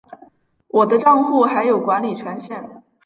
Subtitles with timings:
[0.69, 2.81] 我的帐户还有管理权限